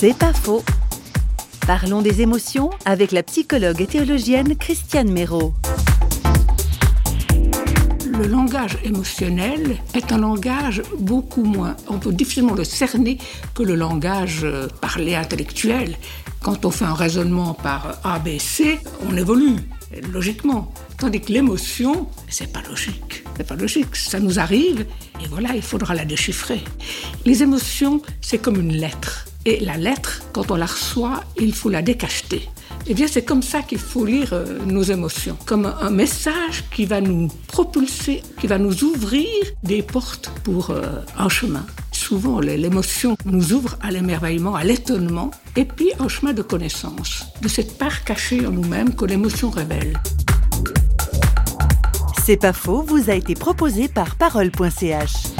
C'est 0.00 0.16
pas 0.16 0.32
faux. 0.32 0.62
Parlons 1.66 2.02
des 2.02 2.22
émotions 2.22 2.70
avec 2.84 3.10
la 3.10 3.24
psychologue 3.24 3.80
et 3.80 3.86
théologienne 3.88 4.54
Christiane 4.54 5.10
Méraud. 5.10 5.54
Le 8.06 8.28
langage 8.28 8.78
émotionnel 8.84 9.76
est 9.94 10.12
un 10.12 10.18
langage 10.18 10.84
beaucoup 11.00 11.42
moins, 11.42 11.76
on 11.88 11.98
peut 11.98 12.12
difficilement 12.12 12.54
le 12.54 12.62
cerner 12.62 13.18
que 13.56 13.64
le 13.64 13.74
langage 13.74 14.44
euh, 14.44 14.68
parlé 14.80 15.16
intellectuel. 15.16 15.96
Quand 16.42 16.64
on 16.64 16.70
fait 16.70 16.84
un 16.84 16.94
raisonnement 16.94 17.54
par 17.54 17.98
ABC, 18.04 18.78
on 19.10 19.16
évolue 19.16 19.56
logiquement. 20.12 20.72
Tandis 20.96 21.22
que 21.22 21.32
l'émotion, 21.32 22.06
c'est 22.28 22.52
pas 22.52 22.62
logique. 22.68 23.24
C'est 23.36 23.48
pas 23.48 23.56
logique. 23.56 23.96
Ça 23.96 24.20
nous 24.20 24.38
arrive 24.38 24.86
et 25.20 25.26
voilà, 25.28 25.56
il 25.56 25.62
faudra 25.62 25.96
la 25.96 26.04
déchiffrer. 26.04 26.62
Les 27.24 27.42
émotions, 27.42 28.00
c'est 28.20 28.38
comme 28.38 28.60
une 28.60 28.74
lettre. 28.74 29.27
Et 29.44 29.60
la 29.60 29.76
lettre, 29.76 30.22
quand 30.32 30.50
on 30.50 30.56
la 30.56 30.66
reçoit, 30.66 31.24
il 31.38 31.54
faut 31.54 31.70
la 31.70 31.82
décacheter. 31.82 32.48
Eh 32.86 32.94
bien, 32.94 33.06
c'est 33.06 33.24
comme 33.24 33.42
ça 33.42 33.62
qu'il 33.62 33.78
faut 33.78 34.04
lire 34.04 34.32
euh, 34.32 34.58
nos 34.66 34.82
émotions, 34.82 35.36
comme 35.46 35.66
un 35.66 35.90
message 35.90 36.64
qui 36.74 36.86
va 36.86 37.00
nous 37.00 37.28
propulser, 37.46 38.22
qui 38.40 38.46
va 38.46 38.58
nous 38.58 38.84
ouvrir 38.84 39.26
des 39.62 39.82
portes 39.82 40.30
pour 40.42 40.70
euh, 40.70 40.82
un 41.16 41.28
chemin. 41.28 41.64
Souvent, 41.92 42.40
l'émotion 42.40 43.16
nous 43.26 43.52
ouvre 43.52 43.76
à 43.82 43.90
l'émerveillement, 43.90 44.54
à 44.54 44.64
l'étonnement, 44.64 45.30
et 45.56 45.64
puis 45.64 45.90
un 45.98 46.08
chemin 46.08 46.32
de 46.32 46.42
connaissance, 46.42 47.26
de 47.42 47.48
cette 47.48 47.76
part 47.76 48.04
cachée 48.04 48.46
en 48.46 48.50
nous-mêmes 48.50 48.94
que 48.94 49.04
l'émotion 49.04 49.50
révèle. 49.50 50.00
C'est 52.24 52.36
pas 52.36 52.52
faux, 52.52 52.82
vous 52.82 53.10
a 53.10 53.14
été 53.14 53.34
proposé 53.34 53.88
par 53.88 54.16
parole.ch. 54.16 55.37